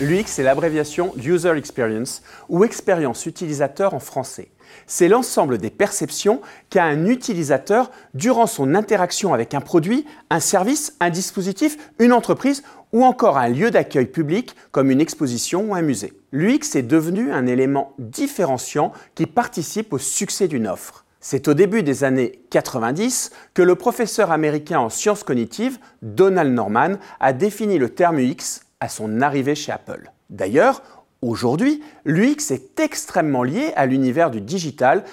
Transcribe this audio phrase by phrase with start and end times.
[0.00, 4.48] L'UX, c'est l'abréviation User Experience ou expérience utilisateur en français.
[4.86, 10.96] C'est l'ensemble des perceptions qu'a un utilisateur durant son interaction avec un produit, un service,
[11.00, 12.62] un dispositif, une entreprise
[12.94, 16.14] ou encore un lieu d'accueil public comme une exposition ou un musée.
[16.32, 21.04] L'UX est devenu un élément différenciant qui participe au succès d'une offre.
[21.20, 26.94] C'est au début des années 90 que le professeur américain en sciences cognitives, Donald Norman,
[27.20, 30.10] a défini le terme UX à son arrivée chez Apple.
[30.30, 30.82] D'ailleurs,
[31.22, 35.04] aujourd'hui, l'UX est extrêmement lié à l'univers du digital,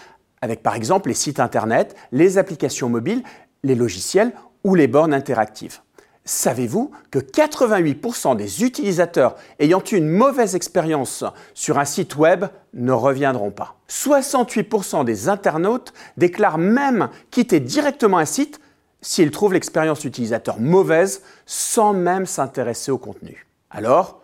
[0.42, 3.24] avec par exemple les sites Internet, les applications mobiles,
[3.64, 4.32] les logiciels
[4.64, 5.80] ou les bornes interactives.
[6.28, 12.92] Savez-vous que 88% des utilisateurs ayant eu une mauvaise expérience sur un site web ne
[12.92, 13.78] reviendront pas?
[13.90, 18.60] 68% des internautes déclarent même quitter directement un site
[19.02, 23.47] s'ils trouvent l'expérience utilisateur mauvaise sans même s'intéresser au contenu.
[23.78, 24.24] Alors,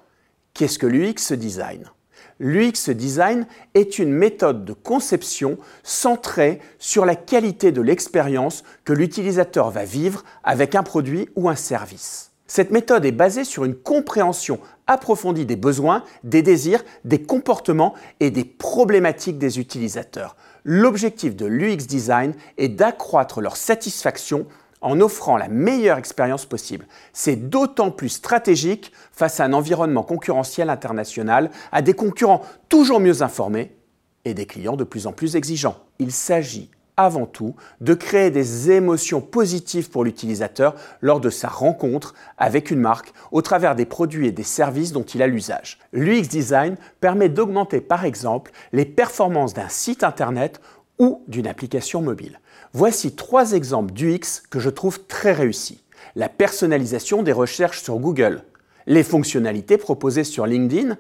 [0.56, 1.86] qu'est-ce que l'UX design?
[2.40, 9.70] L'UX design est une méthode de conception centrée sur la qualité de l'expérience que l'utilisateur
[9.70, 12.32] va vivre avec un produit ou un service.
[12.48, 18.32] Cette méthode est basée sur une compréhension approfondie des besoins, des désirs, des comportements et
[18.32, 20.36] des problématiques des utilisateurs.
[20.64, 24.48] L'objectif de l'UX design est d'accroître leur satisfaction
[24.84, 26.86] en offrant la meilleure expérience possible.
[27.14, 33.24] C'est d'autant plus stratégique face à un environnement concurrentiel international, à des concurrents toujours mieux
[33.24, 33.76] informés
[34.26, 35.78] et des clients de plus en plus exigeants.
[36.00, 42.14] Il s'agit avant tout de créer des émotions positives pour l'utilisateur lors de sa rencontre
[42.38, 45.80] avec une marque au travers des produits et des services dont il a l'usage.
[45.92, 50.62] L'UX Design permet d'augmenter par exemple les performances d'un site Internet
[51.00, 52.40] ou d'une application mobile.
[52.74, 55.84] Voici trois exemples d'UX que je trouve très réussis.
[56.16, 58.44] La personnalisation des recherches sur Google,
[58.88, 60.98] les fonctionnalités proposées sur LinkedIn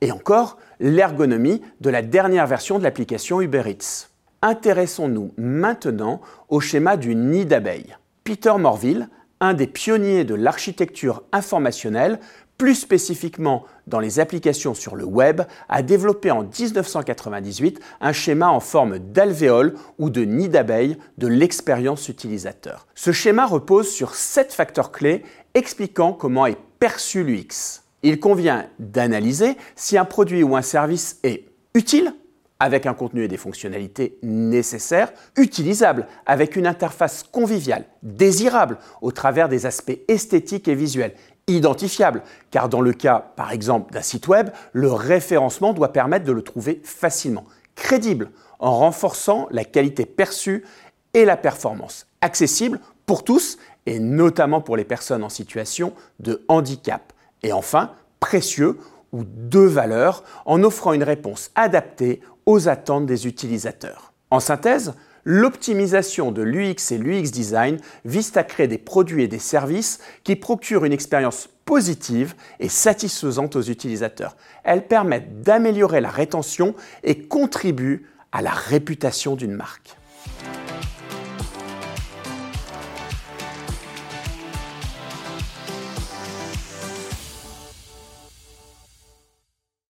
[0.00, 4.08] et encore l'ergonomie de la dernière version de l'application Uber Eats.
[4.42, 7.96] Intéressons-nous maintenant au schéma du nid d'abeilles.
[8.24, 9.08] Peter Morville,
[9.40, 12.18] un des pionniers de l'architecture informationnelle,
[12.58, 18.60] plus spécifiquement dans les applications sur le web, a développé en 1998 un schéma en
[18.60, 22.86] forme d'alvéole ou de nid d'abeille de l'expérience utilisateur.
[22.94, 25.22] Ce schéma repose sur sept facteurs clés
[25.54, 27.82] expliquant comment est perçu l'UX.
[28.02, 32.14] Il convient d'analyser si un produit ou un service est utile,
[32.58, 39.48] avec un contenu et des fonctionnalités nécessaires, utilisable, avec une interface conviviale, désirable, au travers
[39.48, 41.14] des aspects esthétiques et visuels,
[41.48, 46.32] identifiable, car dans le cas, par exemple, d'un site web, le référencement doit permettre de
[46.32, 50.64] le trouver facilement, crédible, en renforçant la qualité perçue
[51.14, 57.12] et la performance, accessible pour tous, et notamment pour les personnes en situation de handicap,
[57.42, 58.78] et enfin, précieux
[59.12, 64.12] ou de valeur, en offrant une réponse adaptée aux attentes des utilisateurs.
[64.30, 64.94] En synthèse,
[65.28, 70.36] L'optimisation de l'UX et l'UX design vise à créer des produits et des services qui
[70.36, 74.36] procurent une expérience positive et satisfaisante aux utilisateurs.
[74.62, 79.96] Elles permettent d'améliorer la rétention et contribuent à la réputation d'une marque.